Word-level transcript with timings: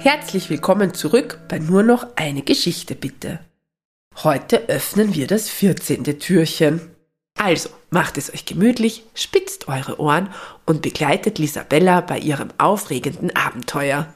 Herzlich 0.00 0.48
willkommen 0.48 0.94
zurück 0.94 1.40
bei 1.48 1.58
nur 1.58 1.82
noch 1.82 2.06
eine 2.14 2.42
Geschichte 2.42 2.94
bitte. 2.94 3.40
Heute 4.22 4.68
öffnen 4.68 5.12
wir 5.12 5.26
das 5.26 5.50
14. 5.50 6.04
Türchen. 6.20 6.80
Also 7.36 7.70
macht 7.90 8.16
es 8.16 8.32
euch 8.32 8.44
gemütlich, 8.44 9.02
spitzt 9.14 9.66
eure 9.66 10.00
Ohren 10.00 10.28
und 10.66 10.82
begleitet 10.82 11.40
Lisabella 11.40 12.00
bei 12.00 12.20
ihrem 12.20 12.50
aufregenden 12.58 13.34
Abenteuer. 13.34 14.14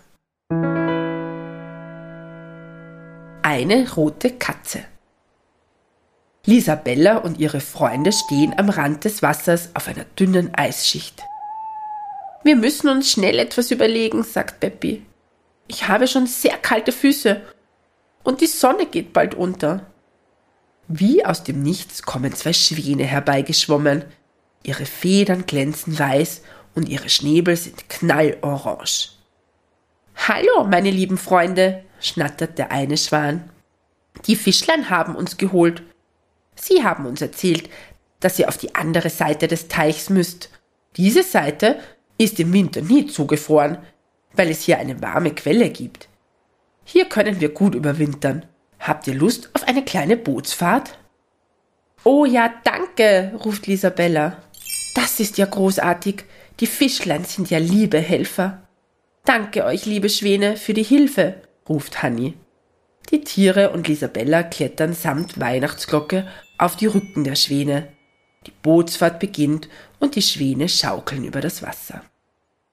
Eine 3.43 3.93
rote 3.97 4.31
Katze. 4.31 4.85
Lisabella 6.47 7.17
und 7.17 7.41
ihre 7.41 7.61
Freunde 7.61 8.13
stehen 8.13 8.57
am 8.57 8.71
Rand 8.71 9.05
des 9.05 9.21
Wassers 9.21 9.71
auf 9.75 9.89
einer 9.89 10.05
dünnen 10.17 10.55
Eisschicht. 10.55 11.23
Wir 12.45 12.55
müssen 12.55 12.89
uns 12.89 13.11
schnell 13.11 13.41
etwas 13.41 13.73
überlegen, 13.73 14.23
sagt 14.23 14.61
Beppi. 14.61 15.03
Ich 15.69 15.89
habe 15.89 16.07
schon 16.07 16.27
sehr 16.27 16.57
kalte 16.59 16.93
Füße 16.93 17.41
und 18.23 18.41
die 18.41 18.47
Sonne 18.47 18.87
geht 18.87 19.13
bald 19.13 19.35
unter. 19.35 19.87
Wie 20.89 21.25
aus 21.25 21.45
dem 21.45 21.63
Nichts 21.63 22.03
kommen 22.03 22.35
zwei 22.35 22.53
Schwäne 22.53 23.05
herbeigeschwommen. 23.05 24.05
Ihre 24.63 24.87
Federn 24.87 25.47
glänzen 25.47 25.99
weiß 25.99 26.43
und 26.75 26.89
ihre 26.89 27.09
Schnäbel 27.09 27.57
sind 27.57 27.89
knallorange. 27.89 29.09
Hallo, 30.15 30.65
meine 30.65 30.91
lieben 30.91 31.19
Freunde, 31.19 31.85
schnattert 32.01 32.59
der 32.59 32.71
eine 32.71 32.97
Schwan. 32.97 33.51
Die 34.27 34.37
Fischlein 34.37 34.91
haben 34.91 35.17
uns 35.17 35.37
geholt. 35.37 35.83
Sie 36.55 36.85
haben 36.85 37.07
uns 37.07 37.23
erzählt, 37.23 37.71
dass 38.21 38.39
ihr 38.39 38.49
auf 38.49 38.59
die 38.59 38.75
andere 38.75 39.11
Seite 39.11 39.49
des 39.49 39.69
Teichs 39.69 40.11
müsst. 40.11 40.51
Diese 40.97 41.23
Seite 41.23 41.81
ist 42.19 42.39
im 42.39 42.53
Winter 42.53 42.83
nie 42.83 43.07
zugefroren, 43.07 43.79
weil 44.35 44.51
es 44.51 44.63
hier 44.63 44.79
eine 44.79 45.01
warme 45.03 45.35
Quelle 45.35 45.71
gibt. 45.71 46.09
Hier 46.85 47.07
können 47.07 47.41
wir 47.41 47.51
gut 47.51 47.75
überwintern. 47.75 48.47
Habt 48.79 49.07
ihr 49.07 49.15
Lust 49.15 49.51
auf 49.55 49.67
eine 49.67 49.85
kleine 49.85 50.17
Bootsfahrt? 50.17 50.99
Oh 52.05 52.25
ja, 52.25 52.53
danke, 52.65 53.33
ruft 53.45 53.67
Lisabella. 53.67 54.43
Das 54.95 55.21
ist 55.21 55.39
ja 55.39 55.47
großartig. 55.47 56.25
Die 56.61 56.67
Fischlein 56.67 57.25
sind 57.25 57.51
ja 57.51 57.59
liebe 57.59 57.99
Helfer. 57.99 58.63
Danke 59.25 59.65
euch, 59.65 59.87
liebe 59.87 60.09
Schwäne, 60.09 60.57
für 60.57 60.75
die 60.75 60.83
Hilfe, 60.83 61.37
ruft 61.69 62.03
Hanni. 62.03 62.35
Die 63.11 63.23
Tiere 63.23 63.71
und 63.71 63.87
Lisabella 63.87 64.43
klettern 64.43 64.95
samt 64.95 65.39
Weihnachtsglocke 65.39 66.27
auf 66.59 66.77
die 66.77 66.87
Rücken 66.87 67.25
der 67.25 67.37
Schwäne. 67.37 67.89
Die 68.47 68.53
Bootsfahrt 68.63 69.21
beginnt 69.21 69.69
und 70.01 70.17
die 70.17 70.23
Schwäne 70.23 70.69
schaukeln 70.69 71.25
über 71.25 71.41
das 71.41 71.63
Wasser. 71.63 72.03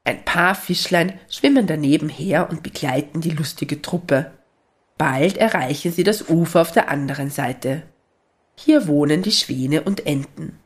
Ein 0.10 0.26
paar 0.26 0.56
Fischlein 0.56 1.20
schwimmen 1.30 1.68
daneben 1.68 2.10
her 2.10 2.50
und 2.50 2.64
begleiten 2.64 3.22
die 3.22 3.30
lustige 3.30 3.80
Truppe. 3.80 4.32
Bald 4.98 5.38
erreichen 5.38 5.92
sie 5.92 6.04
das 6.04 6.30
Ufer 6.30 6.62
auf 6.62 6.72
der 6.72 6.90
anderen 6.90 7.30
Seite. 7.30 7.84
Hier 8.56 8.88
wohnen 8.88 9.22
die 9.22 9.32
Schwäne 9.32 9.84
und 9.84 10.08
Enten. 10.08 10.58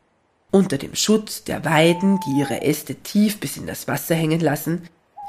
Unter 0.50 0.78
dem 0.78 0.94
Schutz 0.94 1.44
der 1.44 1.62
Weiden, 1.66 2.20
die 2.20 2.40
ihre 2.40 2.62
Äste 2.62 2.94
tief 2.94 3.38
bis 3.38 3.58
in 3.58 3.66
das 3.66 3.86
Wasser 3.86 4.14
hängen 4.14 4.40
lassen, 4.40 4.88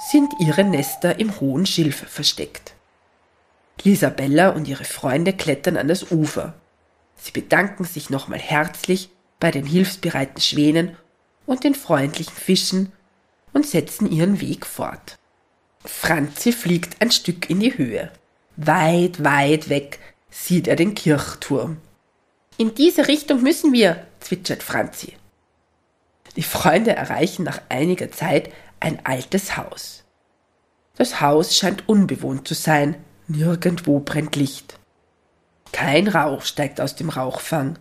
sind 0.09 0.31
ihre 0.39 0.63
Nester 0.63 1.19
im 1.19 1.38
hohen 1.41 1.66
Schilf 1.66 2.08
versteckt. 2.08 2.71
Lisabella 3.83 4.52
und 4.52 4.69
ihre 4.69 4.86
Freunde 4.86 5.33
klettern 5.33 5.75
an 5.75 5.89
das 5.89 6.09
Ufer. 6.09 6.53
Sie 7.17 7.31
bedanken 7.31 7.83
sich 7.83 8.09
nochmal 8.09 8.39
herzlich 8.39 9.09
bei 9.41 9.52
den 9.52 9.66
hilfsbereiten 9.66 10.39
Schwänen 10.39 10.95
und 11.45 11.66
den 11.66 11.75
freundlichen 11.75 12.33
Fischen 12.33 12.93
und 13.56 13.66
setzen 13.66 14.11
ihren 14.11 14.42
Weg 14.42 14.66
fort. 14.66 15.17
Franzi 15.86 16.52
fliegt 16.52 17.02
ein 17.02 17.09
Stück 17.09 17.50
in 17.50 17.61
die 17.61 17.78
Höhe. 17.78 18.11
Weit, 18.58 19.23
weit 19.23 19.70
weg 19.70 19.99
sieht 20.30 20.67
er 20.67 20.76
den 20.76 20.93
Kirchturm. 20.93 21.77
In 22.58 22.76
diese 22.76 23.08
Richtung 23.08 23.42
müssen 23.42 23.71
wir, 23.71 24.05
zwitschert 24.20 24.61
Franzi. 24.61 25.14
Die 26.36 26.44
Freunde 26.44 26.95
erreichen 26.95 27.44
nach 27.44 27.61
einiger 27.70 28.11
Zeit 28.11 28.52
ein 28.82 29.05
altes 29.05 29.55
Haus. 29.55 30.04
Das 30.98 31.21
Haus 31.21 31.55
scheint 31.55 31.88
unbewohnt 31.88 32.48
zu 32.48 32.54
sein, 32.54 32.95
nirgendwo 33.27 33.99
brennt 33.99 34.36
Licht. 34.36 34.80
Kein 35.71 36.10
Rauch 36.10 36.42
steigt 36.42 36.82
aus 36.82 36.95
dem 36.95 37.10
Rauchfang. 37.10 37.80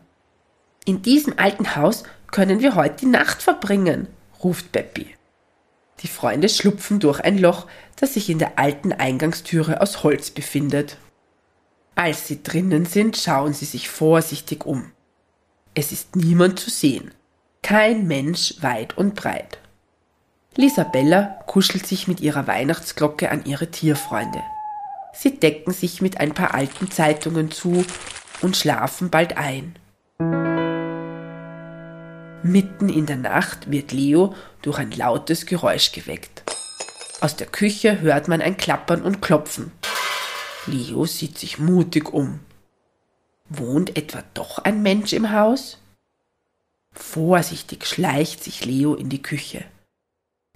In 0.85 1.03
diesem 1.03 1.39
alten 1.39 1.75
Haus 1.75 2.05
können 2.31 2.61
wir 2.61 2.77
heute 2.77 2.97
die 3.01 3.07
Nacht 3.07 3.43
verbringen, 3.43 4.07
ruft 4.43 4.71
Beppi. 4.71 5.15
Die 6.03 6.09
Freunde 6.09 6.49
schlupfen 6.49 7.01
durch 7.01 7.21
ein 7.21 7.39
Loch, 7.39 7.67
das 7.97 8.15
sich 8.15 8.29
in 8.29 8.39
der 8.39 8.59
alten 8.59 8.93
Eingangstüre 8.93 9.81
aus 9.81 10.03
Holz 10.03 10.31
befindet. 10.31 10.99
Als 11.95 12.27
sie 12.27 12.43
drinnen 12.43 12.87
sind, 12.87 13.17
schauen 13.17 13.55
sie 13.55 13.65
sich 13.65 13.89
vorsichtig 13.89 14.67
um. 14.67 14.91
Es 15.75 15.93
ist 15.93 16.17
niemand 16.17 16.59
zu 16.59 16.71
sehen, 16.71 17.13
kein 17.63 18.07
Mensch 18.07 18.55
weit 18.61 18.97
und 18.99 19.15
breit. 19.15 19.59
Lisabella 20.57 21.41
kuschelt 21.47 21.87
sich 21.87 22.07
mit 22.07 22.21
ihrer 22.21 22.47
Weihnachtsglocke 22.47 23.31
an 23.31 23.45
ihre 23.45 23.71
Tierfreunde. 23.71 24.41
Sie 25.13 25.39
decken 25.39 25.73
sich 25.73 26.01
mit 26.01 26.21
ein 26.21 26.35
paar 26.35 26.55
alten 26.55 26.91
Zeitungen 26.91 27.51
zu 27.51 27.85
und 28.41 28.57
schlafen 28.57 29.11
bald 29.11 29.37
ein. 29.37 29.77
Mitten 32.45 32.91
in 32.91 33.07
der 33.07 33.17
Nacht 33.17 33.71
wird 33.71 33.91
Leo 33.91 34.35
durch 34.61 34.79
ein 34.79 34.91
lautes 34.91 35.47
Geräusch 35.47 35.93
geweckt. 35.93 36.43
Aus 37.23 37.37
der 37.37 37.47
Küche 37.47 38.03
hört 38.03 38.29
man 38.29 38.43
ein 38.43 38.59
Klappern 38.59 39.01
und 39.01 39.23
Klopfen. 39.23 39.73
Leo 40.67 41.07
sieht 41.07 41.39
sich 41.39 41.59
mutig 41.59 42.13
um. 42.13 42.41
Wohnt 43.49 43.97
etwa 43.97 44.23
doch 44.35 44.59
ein 44.59 44.83
Mensch 44.83 45.15
im 45.15 45.33
Haus? 45.33 45.79
Vorsichtig 46.93 47.87
schleicht 47.87 48.45
sich 48.45 48.63
Leo 48.67 48.95
in 48.95 49.09
die 49.09 49.23
Küche. 49.23 49.65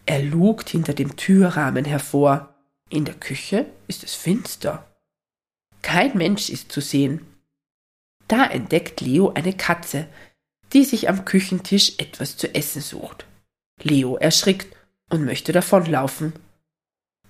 Er 0.05 0.23
lugt 0.23 0.69
hinter 0.69 0.93
dem 0.93 1.17
Türrahmen 1.17 1.87
hervor. 1.87 2.55
In 2.91 3.07
der 3.07 3.15
Küche 3.15 3.65
ist 3.87 4.05
es 4.05 4.15
finster. 4.15 4.87
Kein 5.81 6.19
Mensch 6.19 6.51
ist 6.51 6.71
zu 6.71 6.83
sehen. 6.83 7.27
Da 8.29 8.45
entdeckt 8.45 9.01
Leo 9.01 9.33
eine 9.33 9.55
Katze, 9.55 10.07
die 10.73 10.85
sich 10.85 11.09
am 11.09 11.25
Küchentisch 11.25 11.95
etwas 11.99 12.37
zu 12.37 12.55
essen 12.55 12.83
sucht. 12.83 13.27
Leo 13.83 14.17
erschrickt 14.17 14.75
und 15.11 15.25
möchte 15.25 15.53
davonlaufen. 15.53 16.33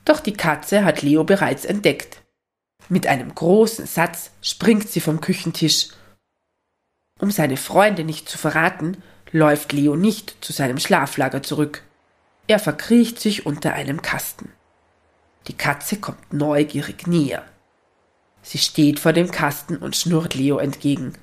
Doch 0.04 0.20
die 0.20 0.32
Katze 0.32 0.84
hat 0.84 1.02
Leo 1.02 1.24
bereits 1.24 1.64
entdeckt. 1.64 2.22
Mit 2.88 3.06
einem 3.06 3.34
großen 3.34 3.86
Satz 3.86 4.30
springt 4.40 4.88
sie 4.88 5.00
vom 5.00 5.20
Küchentisch. 5.20 5.88
Um 7.20 7.30
seine 7.30 7.56
Freunde 7.56 8.04
nicht 8.04 8.28
zu 8.28 8.38
verraten, 8.38 9.02
läuft 9.32 9.72
Leo 9.72 9.96
nicht 9.96 10.36
zu 10.40 10.52
seinem 10.52 10.78
Schlaflager 10.78 11.42
zurück. 11.42 11.82
Er 12.46 12.58
verkriecht 12.58 13.20
sich 13.20 13.44
unter 13.44 13.74
einem 13.74 14.00
Kasten. 14.00 14.50
Die 15.48 15.56
Katze 15.56 15.98
kommt 15.98 16.32
neugierig 16.32 17.06
näher. 17.06 17.44
Sie 18.42 18.58
steht 18.58 18.98
vor 18.98 19.12
dem 19.12 19.30
Kasten 19.30 19.76
und 19.76 19.96
schnurrt 19.96 20.34
Leo 20.34 20.58
entgegen. 20.58 21.14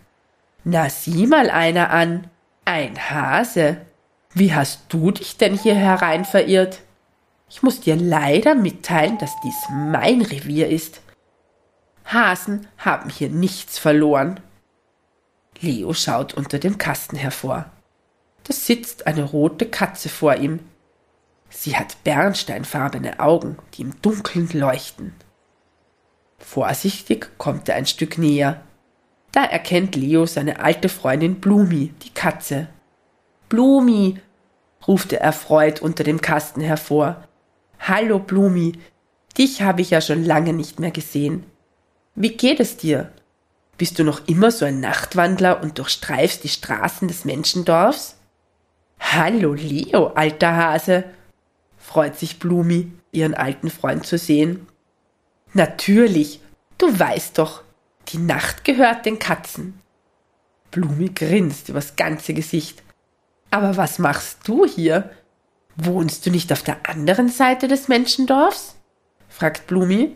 Na, 0.68 0.90
sieh 0.90 1.28
mal 1.28 1.52
einer 1.52 1.92
an. 1.92 2.28
Ein 2.66 2.98
Hase. 3.12 3.86
Wie 4.34 4.54
hast 4.54 4.86
du 4.90 5.12
dich 5.12 5.38
denn 5.38 5.56
hier 5.56 5.76
herein 5.76 6.26
verirrt? 6.26 6.82
Ich 7.48 7.62
muss 7.62 7.82
dir 7.82 7.96
leider 7.96 8.56
mitteilen, 8.56 9.20
dass 9.20 9.32
dies 9.44 9.56
mein 9.72 10.24
Revier 10.24 10.68
ist. 10.68 11.02
Hasen 12.04 12.68
haben 12.80 13.12
hier 13.12 13.30
nichts 13.30 13.78
verloren. 13.78 14.40
Leo 15.60 15.94
schaut 15.94 16.34
unter 16.34 16.58
dem 16.58 16.80
Kasten 16.80 17.16
hervor. 17.16 17.72
Da 18.44 18.54
sitzt 18.54 19.06
eine 19.06 19.24
rote 19.24 19.68
Katze 19.68 20.10
vor 20.10 20.36
ihm. 20.36 20.60
Sie 21.50 21.78
hat 21.78 22.04
bernsteinfarbene 22.04 23.20
Augen, 23.20 23.58
die 23.76 23.84
im 23.84 24.02
Dunkeln 24.02 24.50
leuchten. 24.52 25.14
Vorsichtig 26.40 27.30
kommt 27.38 27.70
er 27.70 27.76
ein 27.76 27.86
Stück 27.86 28.18
näher. 28.18 28.62
Da 29.36 29.44
erkennt 29.44 29.98
Leo 29.98 30.26
seine 30.26 30.62
alte 30.62 30.88
Freundin 30.88 31.42
Blumi, 31.42 31.94
die 32.04 32.14
Katze. 32.14 32.70
Blumi, 33.50 34.22
ruft 34.88 35.12
er 35.12 35.20
erfreut 35.20 35.82
unter 35.82 36.06
dem 36.06 36.22
Kasten 36.22 36.62
hervor. 36.62 37.28
Hallo 37.78 38.20
Blumi, 38.20 38.80
dich 39.38 39.62
habe 39.62 39.82
ich 39.82 39.90
ja 39.90 40.00
schon 40.00 40.24
lange 40.24 40.54
nicht 40.54 40.80
mehr 40.80 40.92
gesehen. 40.92 41.44
Wie 42.16 42.30
geht 42.30 42.62
es 42.62 42.78
dir? 42.78 43.12
Bist 43.78 44.00
du 44.00 44.06
noch 44.06 44.26
immer 44.26 44.52
so 44.52 44.64
ein 44.64 44.80
Nachtwandler 44.80 45.62
und 45.62 45.80
durchstreifst 45.80 46.46
die 46.46 46.48
Straßen 46.48 47.10
des 47.10 47.26
Menschendorfs? 47.26 48.16
Hallo 49.02 49.54
Leo, 49.54 50.14
alter 50.16 50.56
Hase, 50.56 51.04
freut 51.78 52.18
sich 52.18 52.40
Blumi, 52.40 52.90
ihren 53.12 53.34
alten 53.34 53.70
Freund 53.70 54.06
zu 54.06 54.18
sehen. 54.18 54.66
Natürlich, 55.52 56.40
du 56.78 56.98
weißt 56.98 57.38
doch, 57.38 57.65
die 58.10 58.18
Nacht 58.18 58.64
gehört 58.64 59.06
den 59.06 59.20
Katzen. 59.20 59.80
Blumi 60.72 61.10
grinst 61.10 61.70
übers 61.70 61.96
ganze 61.96 62.34
Gesicht. 62.34 62.84
Aber 63.52 63.78
was 63.78 64.00
machst 64.00 64.48
du 64.48 64.66
hier? 64.66 65.10
Wohnst 65.76 66.26
du 66.26 66.32
nicht 66.32 66.52
auf 66.52 66.64
der 66.64 66.90
anderen 66.90 67.30
Seite 67.30 67.68
des 67.68 67.88
Menschendorfs? 67.88 68.76
fragt 69.30 69.68
Blumi. 69.68 70.16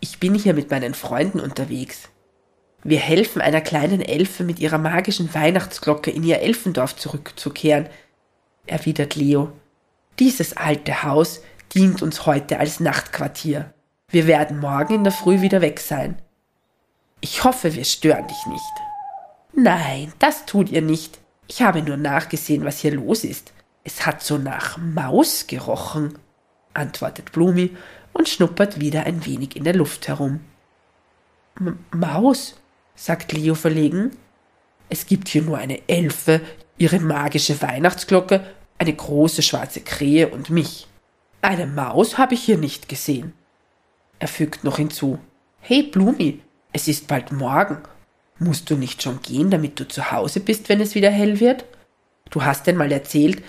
Ich 0.00 0.20
bin 0.20 0.34
hier 0.34 0.54
mit 0.54 0.70
meinen 0.70 0.94
Freunden 0.94 1.40
unterwegs. 1.40 2.08
Wir 2.84 3.00
helfen 3.00 3.42
einer 3.42 3.60
kleinen 3.60 4.00
Elfe 4.00 4.44
mit 4.44 4.60
ihrer 4.60 4.78
magischen 4.78 5.32
Weihnachtsglocke 5.34 6.10
in 6.10 6.22
ihr 6.22 6.40
Elfendorf 6.40 6.96
zurückzukehren, 6.96 7.88
erwidert 8.66 9.16
Leo. 9.16 9.52
Dieses 10.18 10.56
alte 10.56 11.02
Haus 11.02 11.42
dient 11.74 12.02
uns 12.02 12.26
heute 12.26 12.58
als 12.60 12.80
Nachtquartier. 12.80 13.72
Wir 14.10 14.26
werden 14.26 14.60
morgen 14.60 14.94
in 14.94 15.04
der 15.04 15.12
Früh 15.12 15.40
wieder 15.40 15.60
weg 15.60 15.80
sein. 15.80 16.22
Ich 17.20 17.44
hoffe, 17.44 17.74
wir 17.74 17.84
stören 17.84 18.26
dich 18.26 18.46
nicht. 18.46 18.62
Nein, 19.54 20.12
das 20.18 20.46
tut 20.46 20.70
ihr 20.70 20.82
nicht. 20.82 21.18
Ich 21.48 21.62
habe 21.62 21.82
nur 21.82 21.96
nachgesehen, 21.96 22.64
was 22.64 22.80
hier 22.80 22.94
los 22.94 23.24
ist. 23.24 23.52
Es 23.82 24.06
hat 24.06 24.22
so 24.22 24.38
nach 24.38 24.76
Maus 24.76 25.46
gerochen, 25.46 26.18
antwortet 26.74 27.32
Blumi 27.32 27.76
und 28.12 28.28
schnuppert 28.28 28.80
wieder 28.80 29.04
ein 29.04 29.24
wenig 29.24 29.56
in 29.56 29.64
der 29.64 29.74
Luft 29.74 30.08
herum. 30.08 30.40
M 31.58 31.78
Maus, 31.92 32.60
sagt 32.94 33.32
Leo 33.32 33.54
verlegen. 33.54 34.10
Es 34.88 35.06
gibt 35.06 35.28
hier 35.28 35.42
nur 35.42 35.58
eine 35.58 35.88
Elfe, 35.88 36.40
ihre 36.76 37.00
magische 37.00 37.60
Weihnachtsglocke, 37.60 38.44
eine 38.78 38.94
große 38.94 39.42
schwarze 39.42 39.80
Krähe 39.80 40.28
und 40.28 40.50
mich. 40.50 40.86
Eine 41.42 41.66
Maus 41.66 42.18
habe 42.18 42.34
ich 42.34 42.42
hier 42.42 42.58
nicht 42.58 42.88
gesehen. 42.88 43.32
Er 44.18 44.28
fügt 44.28 44.64
noch 44.64 44.76
hinzu. 44.76 45.18
Hey 45.60 45.82
Blumi, 45.82 46.40
es 46.72 46.88
ist 46.88 47.08
bald 47.08 47.32
morgen. 47.32 47.78
Musst 48.38 48.70
du 48.70 48.76
nicht 48.76 49.02
schon 49.02 49.20
gehen, 49.22 49.50
damit 49.50 49.80
du 49.80 49.88
zu 49.88 50.12
Hause 50.12 50.40
bist, 50.40 50.68
wenn 50.68 50.80
es 50.80 50.94
wieder 50.94 51.10
hell 51.10 51.40
wird? 51.40 51.64
Du 52.30 52.44
hast 52.44 52.68
einmal 52.68 52.92
erzählt, 52.92 53.42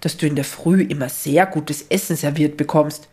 dass 0.00 0.16
du 0.16 0.26
in 0.26 0.36
der 0.36 0.44
Früh 0.44 0.82
immer 0.82 1.08
sehr 1.08 1.46
gutes 1.46 1.82
Essen 1.88 2.16
serviert 2.16 2.56
bekommst. 2.56 3.08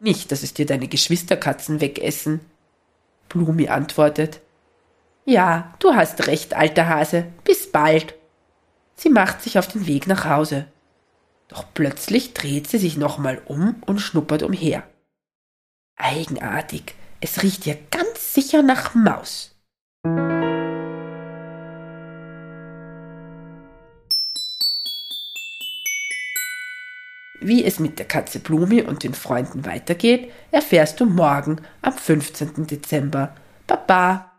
Nicht, 0.00 0.32
dass 0.32 0.42
es 0.42 0.54
dir 0.54 0.66
deine 0.66 0.88
Geschwisterkatzen 0.88 1.80
wegessen. 1.80 2.40
Blumi 3.28 3.68
antwortet. 3.68 4.40
Ja, 5.24 5.74
du 5.78 5.94
hast 5.94 6.26
recht, 6.26 6.54
alter 6.54 6.88
Hase. 6.88 7.26
Bis 7.44 7.70
bald. 7.70 8.14
Sie 8.94 9.08
macht 9.08 9.42
sich 9.42 9.58
auf 9.58 9.68
den 9.68 9.86
Weg 9.86 10.06
nach 10.06 10.26
Hause. 10.26 10.66
Doch 11.48 11.64
plötzlich 11.74 12.34
dreht 12.34 12.68
sie 12.68 12.78
sich 12.78 12.96
nochmal 12.96 13.40
um 13.46 13.82
und 13.86 14.00
schnuppert 14.00 14.42
umher. 14.42 14.84
Eigenartig, 15.96 16.94
es 17.24 17.42
riecht 17.42 17.64
hier 17.64 17.78
ganz 17.90 18.34
sicher 18.34 18.62
nach 18.62 18.94
Maus. 18.94 19.56
Wie 27.40 27.64
es 27.64 27.78
mit 27.78 27.98
der 27.98 28.06
Katze 28.06 28.40
Blumi 28.40 28.82
und 28.82 29.04
den 29.04 29.14
Freunden 29.14 29.64
weitergeht, 29.64 30.30
erfährst 30.50 31.00
du 31.00 31.06
morgen 31.06 31.62
am 31.80 31.94
15. 31.94 32.66
Dezember. 32.66 33.34
Baba! 33.66 34.33